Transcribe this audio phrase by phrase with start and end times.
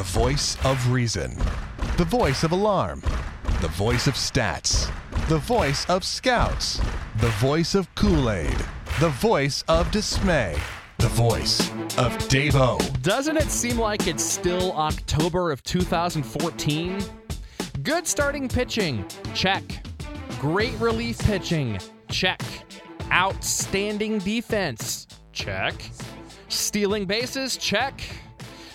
[0.00, 1.36] The voice of reason.
[1.98, 3.02] The voice of alarm.
[3.60, 4.90] The voice of stats.
[5.28, 6.80] The voice of scouts.
[7.18, 8.56] The voice of Kool Aid.
[8.98, 10.56] The voice of dismay.
[10.96, 11.68] The voice
[11.98, 12.78] of Davo.
[13.02, 16.98] Doesn't it seem like it's still October of 2014?
[17.82, 19.04] Good starting pitching,
[19.34, 19.62] check.
[20.38, 21.78] Great relief pitching,
[22.08, 22.40] check.
[23.12, 25.74] Outstanding defense, check.
[26.48, 28.00] Stealing bases, check.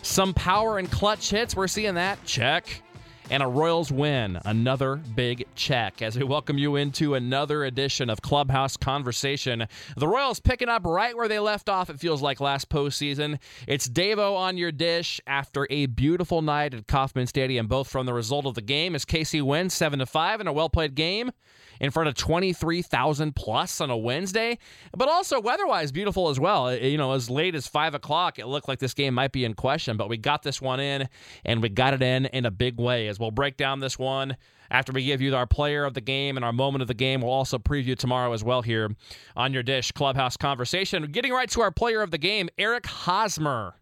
[0.06, 2.84] Some power and clutch hits, we're seeing that, check
[3.32, 4.40] and a Royals win.
[4.46, 9.68] Another big check as we welcome you into another edition of Clubhouse Conversation.
[9.98, 13.40] The Royals picking up right where they left off, it feels like last postseason.
[13.68, 18.14] It's Davo on your dish after a beautiful night at Kauffman Stadium, both from the
[18.14, 21.32] result of the game as KC wins 7 to 5 in a well played game
[21.80, 24.58] in front of 23,000 plus on a Wednesday,
[24.96, 26.76] but also weather-wise beautiful as well.
[26.76, 29.54] You know, as late as five o'clock, it looked like this game might be in
[29.54, 31.08] question, but we got this one in,
[31.44, 33.08] and we got it in in a big way.
[33.08, 34.38] As we'll break down this one
[34.72, 37.22] after we give you our player of the game and our moment of the game.
[37.22, 38.90] We'll also preview tomorrow as well here
[39.36, 41.04] on your dish clubhouse conversation.
[41.12, 43.76] Getting right to our player of the game, Eric Hosmer.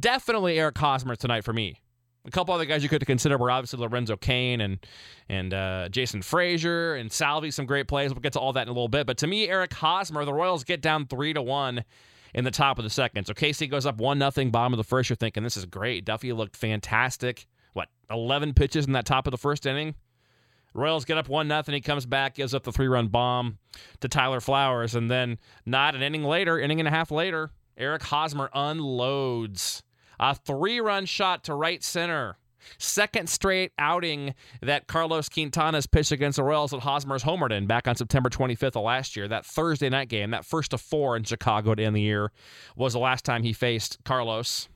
[0.00, 1.80] Definitely Eric Hosmer tonight for me.
[2.26, 4.78] A couple other guys you could consider were obviously Lorenzo Cain and
[5.28, 8.12] and uh, Jason Frasor and Salvy, some great plays.
[8.12, 9.06] We'll get to all that in a little bit.
[9.06, 11.84] But to me, Eric Hosmer, the Royals get down three to one
[12.34, 13.26] in the top of the second.
[13.26, 15.08] So KC goes up one nothing, bottom of the first.
[15.08, 16.04] You're thinking this is great.
[16.04, 17.46] Duffy looked fantastic.
[17.72, 19.94] What, 11 pitches in that top of the first inning?
[20.74, 21.74] Royals get up one nothing.
[21.74, 23.58] He comes back, gives up the three run bomb
[24.00, 28.02] to Tyler Flowers, and then not an inning later, inning and a half later, Eric
[28.02, 29.82] Hosmer unloads
[30.18, 32.38] a three run shot to right center.
[32.76, 37.88] Second straight outing that Carlos Quintana's pitched against the Royals that Hosmer's homered in back
[37.88, 39.26] on September 25th of last year.
[39.26, 42.30] That Thursday night game, that first of four in Chicago to end the year,
[42.76, 44.68] was the last time he faced Carlos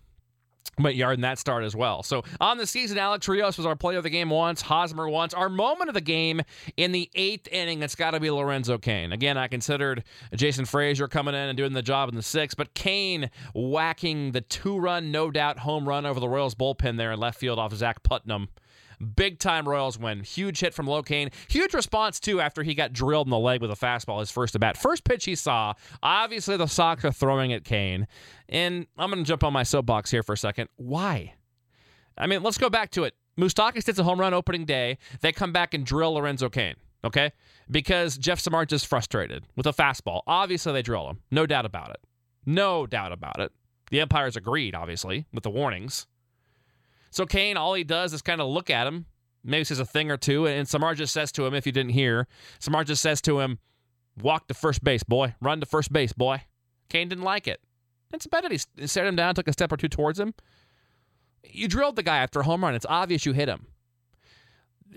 [0.78, 2.02] went yard in that start as well.
[2.02, 5.34] So on the season, Alex Rios was our player of the game once, Hosmer once.
[5.34, 6.40] Our moment of the game
[6.76, 9.12] in the eighth inning, it's got to be Lorenzo Cain.
[9.12, 10.02] Again, I considered
[10.34, 14.40] Jason Frasor coming in and doing the job in the sixth, but Cain whacking the
[14.40, 18.02] two-run, no doubt home run over the Royals bullpen there in left field off Zach
[18.02, 18.48] Putnam
[19.02, 20.20] Big time Royals win.
[20.20, 21.32] Huge hit from LoCain.
[21.48, 24.54] Huge response, too, after he got drilled in the leg with a fastball his first
[24.54, 24.76] at bat.
[24.76, 25.74] First pitch he saw.
[26.02, 28.06] Obviously, the Sox are throwing at Cain.
[28.48, 30.68] And I'm going to jump on my soapbox here for a second.
[30.76, 31.34] Why?
[32.16, 33.14] I mean, let's go back to it.
[33.38, 34.98] Moustakas hits a home run opening day.
[35.20, 37.32] They come back and drill Lorenzo Cain, okay?
[37.70, 40.20] Because Jeff Samardzija is frustrated with a fastball.
[40.26, 41.20] Obviously, they drill him.
[41.30, 42.00] No doubt about it.
[42.44, 43.52] No doubt about it.
[43.90, 46.06] The umpires agreed, obviously, with the warnings.
[47.12, 49.04] So Cain, all he does is kind of look at him,
[49.44, 52.26] maybe says a thing or two, and Samardzija says to him, if you didn't hear,
[52.58, 53.58] Samardzija says to him,
[54.22, 55.34] walk to first base, boy.
[55.40, 56.42] Run to first base, boy.
[56.88, 57.60] Cain didn't like it.
[58.14, 60.32] It's better he set him down, took a step or two towards him.
[61.44, 62.74] You drilled the guy after a home run.
[62.74, 63.66] It's obvious you hit him.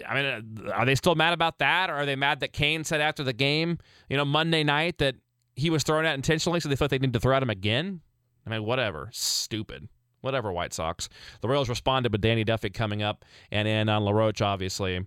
[0.07, 1.89] I mean, uh, are they still mad about that?
[1.89, 3.77] Or are they mad that Cain said after the game,
[4.09, 5.15] you know, Monday night that
[5.55, 8.01] he was thrown out intentionally, so they thought they needed to throw at him again?
[8.45, 9.09] I mean, whatever.
[9.11, 9.89] Stupid
[10.25, 11.07] whatever, White Sox.
[11.41, 15.05] The Royals responded with Danny Duffy coming up, and in on LaRoche, obviously.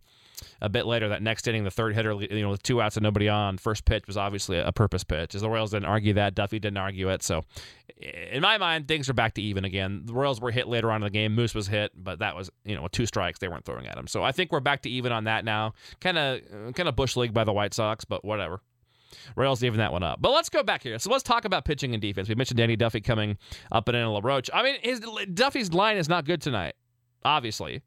[0.61, 3.03] A bit later, that next inning, the third hitter, you know, with two outs and
[3.03, 5.35] nobody on, first pitch was obviously a purpose pitch.
[5.35, 7.25] As the Royals didn't argue that, Duffy didn't argue it.
[7.25, 7.43] So,
[8.31, 10.03] in my mind, things are back to even again.
[10.05, 11.35] The Royals were hit later on in the game.
[11.35, 13.41] Moose was hit, but that was, you know, two strikes.
[13.41, 14.07] They weren't throwing at him.
[14.07, 15.75] So, I think we're back to even on that now.
[16.01, 16.41] Kind of,
[16.75, 18.61] kind of bush league by the White Sox, but whatever.
[19.37, 20.21] Royals even that one up.
[20.21, 20.99] But let's go back here.
[20.99, 22.29] So let's talk about pitching and defense.
[22.29, 23.39] We mentioned Danny Duffy coming
[23.73, 24.51] up and in LaRoche.
[24.53, 25.01] I mean, his
[25.33, 26.75] Duffy's line is not good tonight,
[27.25, 27.83] obviously.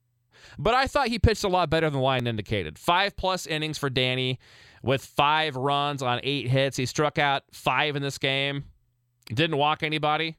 [0.58, 2.80] But I thought he pitched a lot better than the line indicated.
[2.80, 4.40] Five plus innings for Danny
[4.84, 6.78] with five runs on eight hits.
[6.78, 8.66] He struck out five in this game.
[9.28, 10.38] Didn't walk anybody.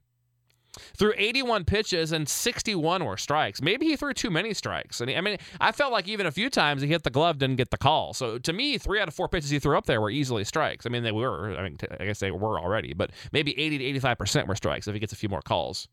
[0.96, 3.60] Threw 81 pitches and 61 were strikes.
[3.60, 5.00] Maybe he threw too many strikes.
[5.00, 7.38] And he, I mean, I felt like even a few times he hit the glove,
[7.38, 8.14] didn't get the call.
[8.14, 10.86] So to me, three out of four pitches he threw up there were easily strikes.
[10.86, 11.56] I mean, they were.
[11.56, 14.88] I mean, I guess they were already, but maybe 80 to 85 percent were strikes
[14.88, 15.88] if he gets a few more calls.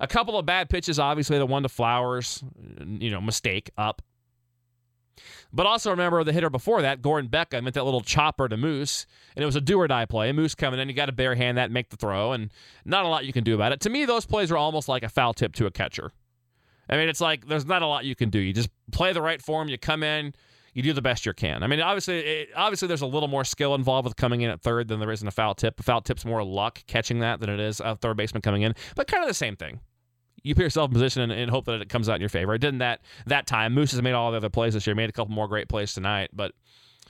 [0.00, 2.42] A couple of bad pitches, obviously the one to Flowers,
[2.84, 4.02] you know, mistake up.
[5.52, 9.06] But also remember the hitter before that, Gordon Beckham, meant that little chopper to Moose,
[9.36, 10.32] and it was a do or die play.
[10.32, 12.52] Moose coming in, you got to bare hand that, make the throw, and
[12.84, 13.80] not a lot you can do about it.
[13.80, 16.12] To me, those plays are almost like a foul tip to a catcher.
[16.88, 18.38] I mean, it's like there's not a lot you can do.
[18.38, 19.68] You just play the right form.
[19.68, 20.34] You come in,
[20.74, 21.62] you do the best you can.
[21.62, 24.60] I mean, obviously, it, obviously, there's a little more skill involved with coming in at
[24.60, 25.80] third than there is in a foul tip.
[25.80, 28.74] A foul tip's more luck catching that than it is a third baseman coming in,
[28.96, 29.80] but kind of the same thing
[30.44, 32.54] you put yourself in position and, and, hope that it comes out in your favor.
[32.54, 33.74] It didn't that that time.
[33.74, 34.94] Moose has made all the other plays this year.
[34.94, 36.52] Made a couple more great plays tonight, but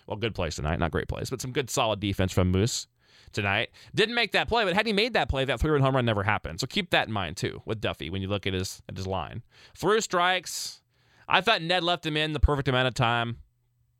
[0.06, 2.86] well, good plays tonight, not great plays, but some good solid defense from Moose.
[3.32, 3.70] tonight.
[3.94, 6.04] Didn't make that play, but had he made that play, that three run home run
[6.04, 6.60] never happened.
[6.60, 9.06] So keep that in mind too with Duffy when you look at his at his
[9.06, 9.42] line.
[9.76, 10.80] Through strikes.
[11.26, 13.38] I thought Ned left him in the perfect amount of time.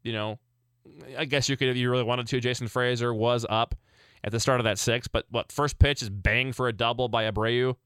[0.02, 0.38] You know,
[1.18, 2.40] I guess you could if you really wanted to.
[2.40, 3.74] Jason Frasor was up
[4.22, 7.08] at the start of that six, but what first pitch is bang for a double
[7.08, 7.76] by Abreu.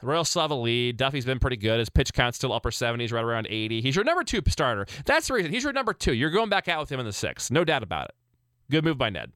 [0.00, 0.96] The Royals still have a lead.
[0.96, 1.78] Duffy's been pretty good.
[1.78, 3.80] His pitch count's still upper 70s, right around 80.
[3.80, 4.86] He's your number two starter.
[5.04, 5.52] That's the reason.
[5.52, 6.14] He's your number two.
[6.14, 7.50] You're going back out with him in the six.
[7.50, 8.14] No doubt about it.
[8.70, 9.32] Good move by Ned.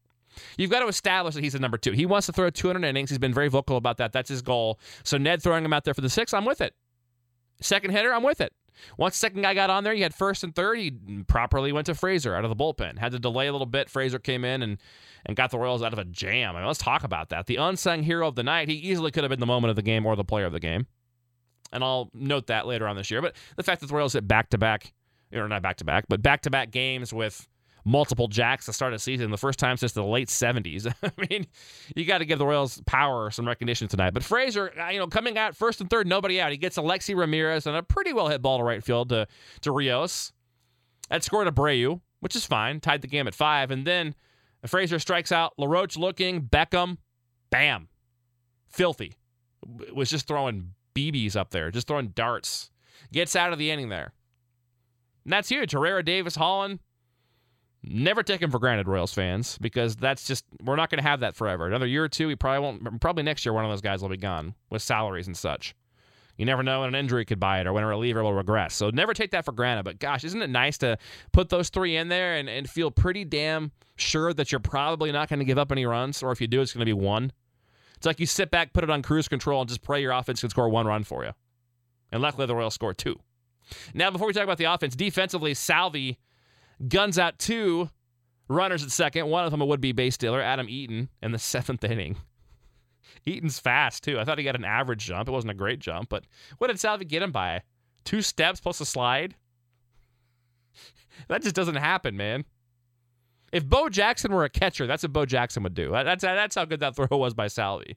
[0.56, 1.92] You've got to establish that he's a number two.
[1.92, 3.10] He wants to throw 200 innings.
[3.10, 4.12] He's been very vocal about that.
[4.12, 4.78] That's his goal.
[5.02, 6.74] So Ned throwing him out there for the six, I'm with it.
[7.60, 8.52] Second hitter, I'm with it.
[8.96, 10.78] Once second guy got on there, you had first and third.
[10.78, 10.92] He
[11.26, 12.98] properly went to Frasor out of the bullpen.
[12.98, 13.88] Had to delay a little bit.
[13.88, 14.78] Frasor came in and
[15.26, 16.56] and got the Royals out of a jam.
[16.56, 17.46] I mean, let's talk about that.
[17.46, 18.68] The unsung hero of the night.
[18.68, 20.60] He easily could have been the moment of the game or the player of the
[20.60, 20.86] game.
[21.72, 23.22] And I'll note that later on this year.
[23.22, 24.92] But the fact that the Royals hit back to back,
[25.32, 27.46] or not back to back, but back to back games with
[27.84, 30.92] multiple jacks to start a season, the first time since the late 70s.
[31.02, 31.46] I mean,
[31.94, 34.14] you got to give the Royals power some recognition tonight.
[34.14, 36.52] But Frasor, uh, you know, coming out first and third, nobody out.
[36.52, 39.26] He gets Alexei Ramirez and a pretty well hit ball to right field to,
[39.62, 40.32] to Rios.
[41.08, 43.70] That scored Abreu, which is fine, tied the game at five.
[43.70, 44.14] And then
[44.66, 46.98] Frasor strikes out, LaRoche looking, Beckham,
[47.50, 47.88] bam,
[48.68, 49.16] filthy.
[49.92, 52.70] Was just throwing BBs up there, just throwing darts.
[53.12, 54.12] Gets out of the inning there.
[55.24, 55.72] And that's huge.
[55.72, 56.80] Herrera, Davis, Holland,
[57.82, 61.20] Never take him for granted, Royals fans, because that's just we're not going to have
[61.20, 61.66] that forever.
[61.66, 63.00] Another year or two, we probably won't.
[63.00, 65.74] Probably next year, one of those guys will be gone with salaries and such.
[66.36, 68.74] You never know when an injury could buy it or when a reliever will regress.
[68.74, 69.84] So never take that for granted.
[69.84, 70.98] But gosh, isn't it nice to
[71.32, 75.28] put those three in there and, and feel pretty damn sure that you're probably not
[75.28, 77.32] going to give up any runs, or if you do, it's going to be one.
[77.96, 80.40] It's like you sit back, put it on cruise control, and just pray your offense
[80.40, 81.32] can score one run for you.
[82.10, 83.20] And luckily, the Royals scored two.
[83.92, 86.18] Now, before we talk about the offense, defensively, Salvy
[86.88, 87.90] guns out two
[88.48, 89.28] runners at second.
[89.28, 92.16] One of them a would be base stealer, Adam Eaton, in the seventh inning.
[93.26, 94.18] Eaton's fast, too.
[94.18, 95.28] I thought he got an average jump.
[95.28, 96.24] It wasn't a great jump, but
[96.58, 97.62] what did Salvy get him by?
[98.04, 99.34] Two steps plus a slide?
[101.28, 102.44] that just doesn't happen, man.
[103.52, 105.90] If Bo Jackson were a catcher, that's what Bo Jackson would do.
[105.90, 107.96] That's, that's how good that throw was by Salvy.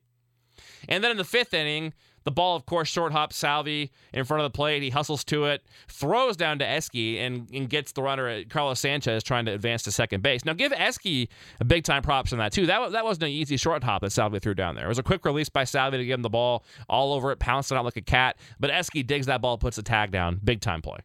[0.88, 1.94] And then in the fifth inning,
[2.24, 4.81] the ball, of course, short hop Salvi in front of the plate.
[4.81, 9.24] He hustles to it, throws down to Eske, and, and gets the runner, Carlos Sanchez,
[9.24, 10.45] trying to advance to second base.
[10.45, 11.27] Now, give Eske
[11.60, 12.65] a big time props on that, too.
[12.65, 14.86] That, that wasn't an easy short hop that Salvi threw down there.
[14.86, 17.39] It was a quick release by Salvi to give him the ball all over it,
[17.39, 18.38] pouncing out like a cat.
[18.60, 20.39] But Eske digs that ball, puts the tag down.
[20.44, 21.00] Big time play.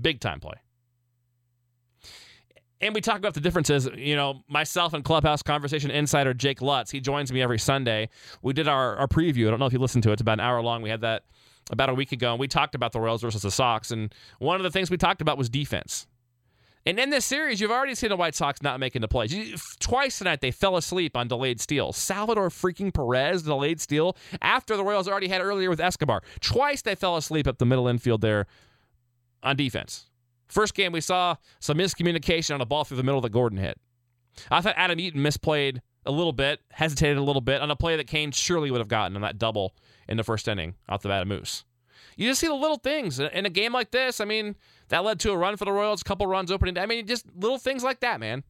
[0.00, 0.54] Big time play
[2.80, 3.88] and we talk about the differences.
[3.96, 8.08] You know, myself and Clubhouse Conversation Insider Jake Lutz, he joins me every Sunday.
[8.42, 9.46] We did our, our preview.
[9.46, 10.14] I don't know if you listened to it.
[10.14, 10.82] It's about an hour long.
[10.82, 11.24] We had that
[11.70, 13.90] about a week ago, and we talked about the Royals versus the Sox.
[13.90, 16.06] And one of the things we talked about was defense.
[16.86, 19.34] And in this series, you've already seen the White Sox not making the plays.
[19.80, 21.92] Twice tonight, they fell asleep on delayed steal.
[21.94, 26.22] Salvador freaking Perez delayed steal after the Royals already had earlier with Escobar.
[26.40, 28.46] Twice they fell asleep up the middle infield there
[29.42, 30.10] on defense.
[30.48, 33.78] First game, we saw some miscommunication on a ball through the middle that Gordon hit.
[34.50, 37.96] I thought Adam Eaton misplayed a little bit, hesitated a little bit on a play
[37.96, 39.74] that Cain surely would have gotten on that double
[40.08, 41.64] in the first inning off the bat of Moose.
[42.16, 44.20] You just see the little things in a game like this.
[44.20, 44.56] I mean,
[44.88, 46.78] that led to a run for the Royals, a couple runs opening.
[46.78, 48.44] I mean, just little things like that, man.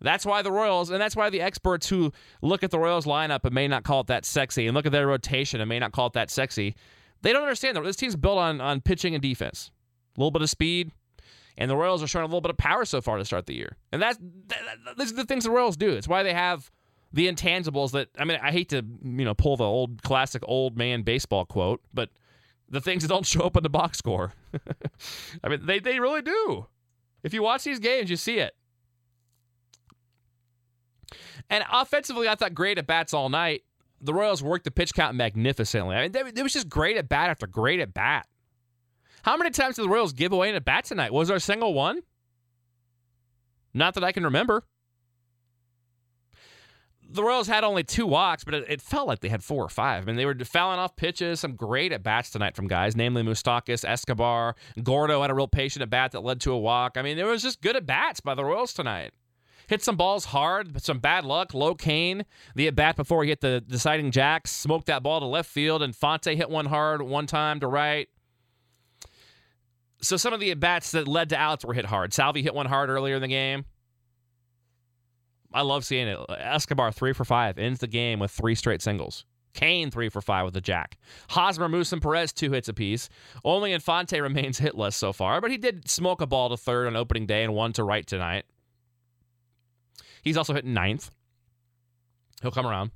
[0.00, 3.44] That's why the Royals, and that's why the experts who look at the Royals lineup
[3.44, 5.92] and may not call it that sexy, and look at their rotation and may not
[5.92, 6.76] call it that sexy,
[7.22, 9.72] they don't understand that this team's built on on pitching and defense
[10.18, 10.90] a little bit of speed.
[11.56, 13.54] And the Royals are showing a little bit of power so far to start the
[13.54, 13.76] year.
[13.90, 15.90] And that's that, these are the things the Royals do.
[15.90, 16.70] It's why they have
[17.12, 20.76] the intangibles that I mean, I hate to, you know, pull the old classic old
[20.76, 22.10] man baseball quote, but
[22.68, 24.34] the things that don't show up in the box score.
[25.44, 26.66] I mean, they, they really do.
[27.22, 28.54] If you watch these games, you see it.
[31.50, 33.64] And offensively, I thought great at bats all night.
[34.00, 35.96] The Royals worked the pitch count magnificently.
[35.96, 38.26] I mean, it was just great at bat after great at bat.
[39.22, 41.12] How many times did the Royals give away in a bat tonight?
[41.12, 42.00] Was there a single one?
[43.74, 44.64] Not that I can remember.
[47.10, 49.70] The Royals had only two walks, but it, it, felt like they had four or
[49.70, 50.02] five.
[50.02, 53.22] I mean, they were fouling off pitches, some great at bats tonight from guys, namely
[53.22, 54.56] Moustakas, Escobar.
[54.82, 56.98] Gordo had a real patient at bat that led to a walk.
[56.98, 59.12] I mean, there was just good at bats by the Royals tonight.
[59.68, 61.54] Hit some balls hard, but some bad luck.
[61.54, 65.26] Lo Cain, the at bat before he hit the deciding jack, smoked that ball to
[65.26, 68.08] left field, and Fonte hit one hard one time to right
[70.00, 72.12] so some of the at bats that led to outs were hit hard.
[72.12, 73.64] Salvi hit one hard earlier in the game.
[75.52, 76.18] I love seeing it.
[76.28, 79.24] Escobar three for five ends the game with three straight singles.
[79.54, 80.98] Cain three for five with a jack.
[81.30, 83.08] Hosmer, Moose, and Perez two hits apiece.
[83.44, 86.96] Only Infante remains hitless so far, but he did smoke a ball to third on
[86.96, 88.44] opening day and one to right tonight.
[90.22, 91.10] He's also hitting ninth.
[92.42, 92.90] He'll come around.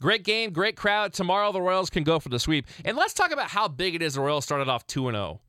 [0.00, 1.12] Great game, great crowd.
[1.12, 2.66] Tomorrow the Royals can go for the sweep.
[2.84, 5.40] And let's talk about how big it is the Royals started off 2 0.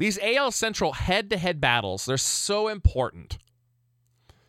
[0.00, 3.36] These AL Central head to head battles, they're so important.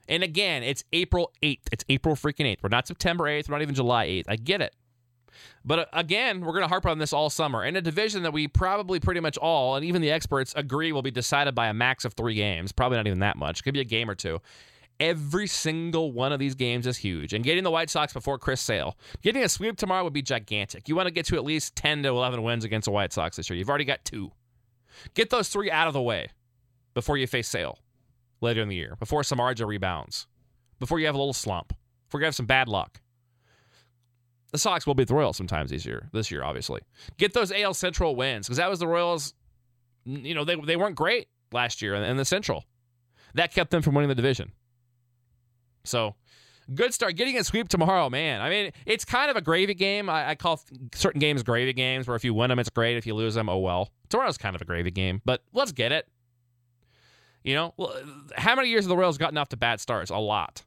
[0.07, 1.63] And again, it's April 8th.
[1.73, 2.59] It's April freaking 8th.
[2.63, 3.49] We're not September 8th.
[3.49, 4.25] We're not even July 8th.
[4.29, 4.73] I get it.
[5.65, 7.65] But uh, again, we're going to harp on this all summer.
[7.65, 11.01] In a division that we probably pretty much all, and even the experts, agree will
[11.01, 12.71] be decided by a max of three games.
[12.71, 13.61] Probably not even that much.
[13.61, 14.39] Could be a game or two.
[15.01, 17.33] Every single one of these games is huge.
[17.33, 20.87] And getting the White Sox before Chris Sale, getting a sweep tomorrow would be gigantic.
[20.87, 23.35] You want to get to at least 10 to 11 wins against the White Sox
[23.35, 23.59] this year.
[23.59, 24.31] You've already got two.
[25.13, 26.29] Get those three out of the way
[26.93, 27.79] before you face Sale
[28.41, 30.27] later in the year, before Samardzija rebounds,
[30.79, 31.73] before you have a little slump,
[32.07, 33.01] before you have some bad luck.
[34.51, 36.09] The Sox will beat the Royals sometimes this year.
[36.11, 36.81] This year, obviously,
[37.17, 39.33] get those AL Central wins because that was the Royals.
[40.03, 42.65] You know they they weren't great last year in the Central.
[43.33, 44.51] That kept them from winning the division.
[45.85, 46.15] So,
[46.73, 47.15] good start.
[47.15, 48.41] Getting a sweep tomorrow, man.
[48.41, 50.09] I mean, it's kind of a gravy game.
[50.09, 50.61] I, I call
[50.93, 52.97] certain games gravy games where if you win them, it's great.
[52.97, 53.89] If you lose them, oh well.
[54.09, 56.07] Tomorrow's kind of a gravy game, but let's get it.
[57.43, 57.73] You know,
[58.35, 60.11] how many years have the Royals gotten off to bad starts?
[60.11, 60.63] A lot.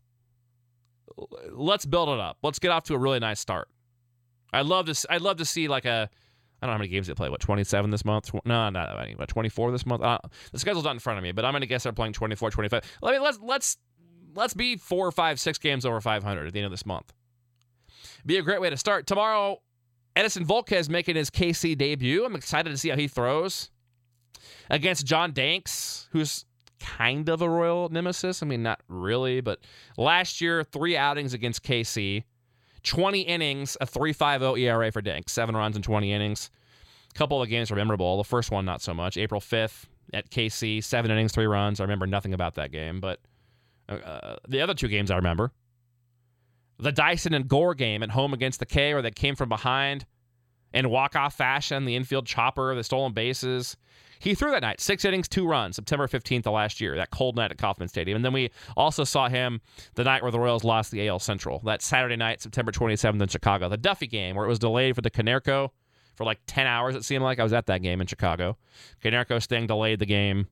[1.52, 2.38] Let's build it up.
[2.42, 3.68] Let's get off to a really nice start.
[4.52, 5.06] I'd love to.
[5.10, 6.08] I'd love to see like a.
[6.62, 7.28] I don't know how many games they play.
[7.28, 8.32] What, 27 this month?
[8.32, 9.14] No, not that many.
[9.14, 10.02] What, 24 this month?
[10.02, 10.18] Uh,
[10.50, 12.50] the schedule's not in front of me, but I'm going to guess they're playing 24,
[12.50, 12.98] 25.
[13.02, 13.76] Let me let's let's
[14.34, 17.12] let's be four, five, six games over 500 at the end of this month.
[18.26, 19.60] Be a great way to start tomorrow.
[20.16, 22.24] Edinson Volquez making his KC debut.
[22.24, 23.70] I'm excited to see how he throws
[24.70, 26.44] against John Danks, who's
[26.78, 28.42] kind of a Royal nemesis.
[28.42, 29.60] I mean, not really, but
[29.96, 32.24] last year, three outings against KC.
[32.84, 36.50] 20 innings, a 3.50 ERA for Danks, seven runs in 20 innings.
[37.10, 38.18] A couple of games are memorable.
[38.18, 39.16] The first one, not so much.
[39.16, 41.80] April 5th at KC, seven innings, three runs.
[41.80, 43.20] I remember nothing about that game, but
[43.88, 45.52] uh, the other two games I remember.
[46.78, 50.06] The Dyson and Gore game at home against the K, where they came from behind
[50.72, 53.76] in walk-off fashion, the infield chopper, the stolen bases.
[54.18, 57.36] He threw that night, six innings, two runs, September 15th of last year, that cold
[57.36, 58.16] night at Kauffman Stadium.
[58.16, 59.60] And then we also saw him
[59.94, 63.28] the night where the Royals lost the AL Central, that Saturday night, September 27th in
[63.28, 65.70] Chicago, the Duffy game, where it was delayed for the Konerko
[66.16, 67.38] for like 10 hours, it seemed like.
[67.38, 68.56] I was at that game in Chicago.
[69.02, 70.48] Konerko's thing delayed the game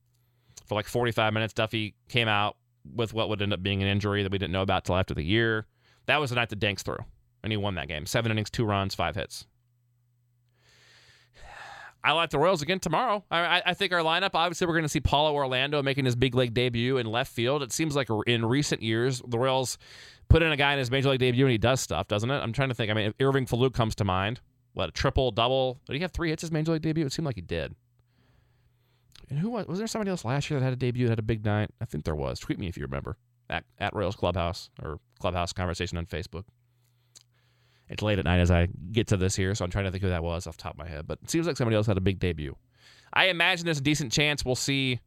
[0.65, 1.53] for like 45 minutes.
[1.53, 2.57] Duffy came out
[2.91, 5.13] with what would end up being an injury that we didn't know about till after
[5.13, 5.65] the year.
[6.05, 6.97] That was the night that Danks threw,
[7.43, 8.05] and he won that game.
[8.05, 9.45] Seven innings, two runs, five hits.
[12.03, 13.23] I like the Royals again tomorrow.
[13.31, 16.35] I, I think our lineup, obviously, we're going to see Paulo Orlando making his big
[16.35, 17.63] league debut in left field.
[17.63, 19.77] It seems like in recent years, the Royals
[20.27, 22.39] put in a guy in his major league debut and he does stuff, doesn't it?
[22.39, 22.91] I'm trying to think.
[22.91, 24.41] I mean, Irving Falu comes to mind.
[24.73, 25.79] What, a triple, double?
[25.85, 27.05] Did he have three hits his major league debut?
[27.05, 27.75] It seemed like he did.
[29.29, 31.19] And who was, was there somebody else last year that had a debut that had
[31.19, 31.71] a big night?
[31.81, 32.39] I think there was.
[32.39, 33.17] Tweet me if you remember.
[33.49, 36.45] At, at Royals Clubhouse or Clubhouse Conversation on Facebook.
[37.89, 40.01] It's late at night as I get to this here, so I'm trying to think
[40.01, 41.05] who that was off the top of my head.
[41.05, 42.55] But it seems like somebody else had a big debut.
[43.13, 44.99] I imagine there's a decent chance we'll see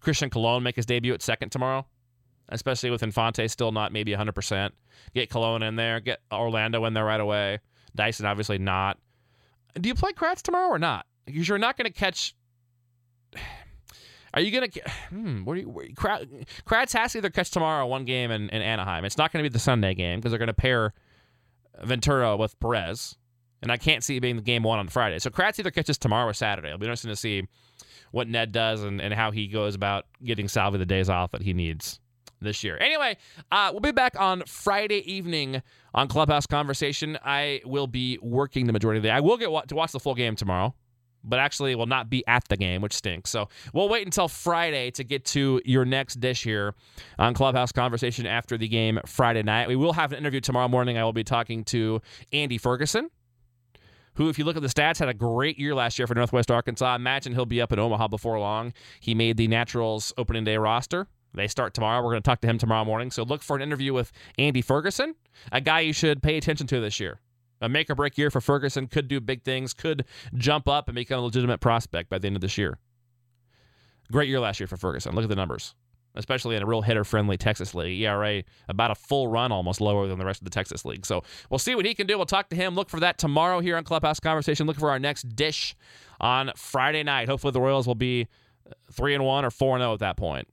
[0.00, 1.86] Christian Colon make his debut at second tomorrow,
[2.48, 4.70] especially with Infante still not maybe 100%.
[5.14, 7.58] Get Colon in there, get Orlando in there right away.
[7.94, 8.98] Dyson obviously not.
[9.74, 11.06] Do you play Kratz tomorrow or not?
[11.26, 12.34] Because you're not going to catch.
[14.34, 14.82] Are you to.
[15.08, 19.06] Hmm, what are you, Kratz has to either catch tomorrow one game in, in Anaheim.
[19.06, 20.92] It's not going to be the Sunday game because they're going to pair
[21.82, 23.16] Ventura with Perez,
[23.62, 25.18] and I can't see it being the game one on Friday.
[25.18, 26.68] So Kratz either catches tomorrow or Saturday.
[26.68, 27.48] It'll be interesting to see
[28.12, 31.42] what Ned does and, and how he goes about getting Salvi the days off that
[31.42, 31.98] he needs
[32.40, 32.78] this year.
[32.80, 33.16] Anyway,
[33.50, 35.62] uh, we'll be back on Friday evening
[35.94, 37.18] on Clubhouse Conversation.
[37.24, 39.14] I will be working the majority of the day.
[39.14, 40.74] I will get to watch the full game tomorrow
[41.24, 43.30] but actually will not be at the game, which stinks.
[43.30, 46.74] So we'll wait until Friday to get to your next dish here
[47.18, 49.68] on Clubhouse Conversation after the game Friday night.
[49.68, 50.98] We will have an interview tomorrow morning.
[50.98, 52.00] I will be talking to
[52.32, 53.10] Andy Ferguson.
[54.14, 56.50] Who, if you look at the stats, had a great year last year for Northwest
[56.50, 56.96] Arkansas.
[56.96, 58.72] Imagine he'll be up in Omaha before long.
[58.98, 61.06] He made the Naturals opening day roster.
[61.34, 62.02] They start tomorrow.
[62.02, 63.12] We're going to talk to him tomorrow morning.
[63.12, 65.14] So look for an interview with Andy Ferguson,
[65.52, 67.20] a guy you should pay attention to this year
[67.60, 70.94] a make or break year for Ferguson, could do big things, could jump up and
[70.94, 72.78] become a legitimate prospect by the end of this year.
[74.10, 75.14] Great year last year for Ferguson.
[75.14, 75.74] Look at the numbers,
[76.14, 78.00] especially in a real hitter friendly Texas league.
[78.00, 81.04] ERA about a full run, almost lower than the rest of the Texas league.
[81.04, 82.16] So we'll see what he can do.
[82.16, 82.74] We'll talk to him.
[82.74, 84.66] Look for that tomorrow here on Clubhouse Conversation.
[84.66, 85.76] Look for our next dish
[86.20, 87.28] on Friday night.
[87.28, 88.28] Hopefully the Royals will be
[88.92, 90.48] three and one or four and zero oh at that point.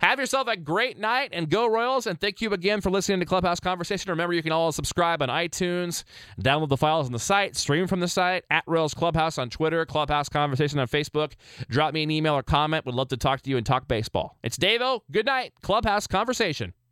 [0.00, 2.06] Have yourself a great night and go Royals.
[2.06, 4.10] And thank you again for listening to Clubhouse Conversation.
[4.10, 6.04] Remember, you can always subscribe on iTunes,
[6.40, 9.84] download the files on the site, stream from the site, at Royals Clubhouse on Twitter,
[9.86, 11.32] Clubhouse Conversation on Facebook.
[11.68, 12.86] Drop me an email or comment.
[12.86, 14.36] Would love to talk to you and talk baseball.
[14.42, 15.00] It's Davo.
[15.10, 15.52] Good night.
[15.62, 16.74] Clubhouse Conversation.